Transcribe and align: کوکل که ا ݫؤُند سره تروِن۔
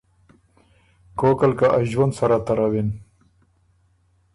کوکل 1.19 1.51
که 1.59 1.67
ا 1.77 1.79
ݫؤُند 1.89 2.13
سره 2.17 2.37
تروِن۔ 2.45 2.89